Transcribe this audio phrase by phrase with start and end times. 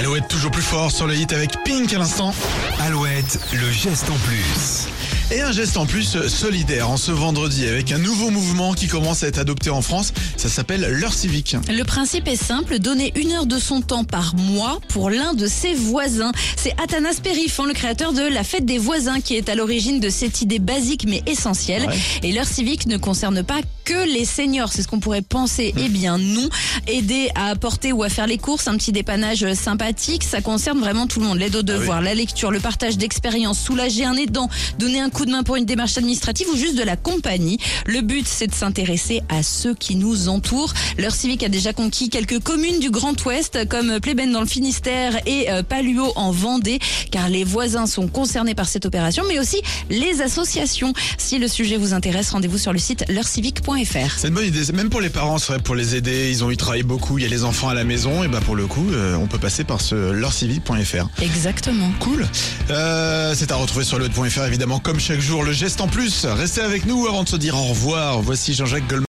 [0.00, 2.32] Alouette toujours plus fort sur le hit avec Pink à l'instant.
[2.78, 4.79] Alouette, le geste en plus.
[5.32, 9.22] Et un geste en plus solidaire en ce vendredi avec un nouveau mouvement qui commence
[9.22, 10.12] à être adopté en France.
[10.36, 11.56] Ça s'appelle l'heure civique.
[11.68, 15.46] Le principe est simple, donner une heure de son temps par mois pour l'un de
[15.46, 16.32] ses voisins.
[16.56, 20.08] C'est Athanas Périfan, le créateur de la fête des voisins, qui est à l'origine de
[20.08, 21.86] cette idée basique mais essentielle.
[21.86, 21.98] Ouais.
[22.24, 25.72] Et l'heure civique ne concerne pas que les seniors, c'est ce qu'on pourrait penser.
[25.76, 26.48] Eh bien non,
[26.88, 31.06] aider à apporter ou à faire les courses, un petit dépannage sympathique, ça concerne vraiment
[31.06, 31.38] tout le monde.
[31.38, 34.48] L'aide aux devoirs, la lecture, le partage d'expériences, soulager un aidant,
[34.80, 37.58] donner un coup de main pour une démarche administrative ou juste de la compagnie.
[37.86, 40.72] Le but, c'est de s'intéresser à ceux qui nous entourent.
[40.98, 45.18] L'heure civique a déjà conquis quelques communes du Grand Ouest, comme Plébène dans le Finistère
[45.26, 46.78] et euh, Paluot en Vendée,
[47.10, 50.92] car les voisins sont concernés par cette opération, mais aussi les associations.
[51.18, 54.18] Si le sujet vous intéresse, rendez-vous sur le site leurcivique.fr.
[54.18, 56.30] C'est une bonne idée, même pour les parents, c'est vrai, pour les aider.
[56.30, 58.40] Ils ont eu travaillé beaucoup, il y a les enfants à la maison, et bah
[58.44, 61.22] pour le coup, euh, on peut passer par ce leurcivique.fr.
[61.22, 61.90] Exactement.
[62.00, 62.26] Cool.
[62.70, 66.24] Euh, c'est à retrouver sur le.fr évidemment, comme chaque jour, le geste en plus.
[66.24, 68.22] Restez avec nous avant de se dire au revoir.
[68.22, 68.98] Voici Jean-Jacques Goldman.